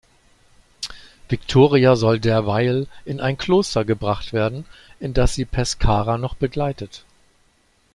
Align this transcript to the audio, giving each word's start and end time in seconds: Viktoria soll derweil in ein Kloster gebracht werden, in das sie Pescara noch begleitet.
Viktoria 1.29 1.95
soll 1.95 2.19
derweil 2.19 2.87
in 3.05 3.19
ein 3.19 3.37
Kloster 3.37 3.85
gebracht 3.85 4.33
werden, 4.33 4.65
in 4.99 5.13
das 5.13 5.35
sie 5.35 5.45
Pescara 5.45 6.17
noch 6.17 6.33
begleitet. 6.33 7.05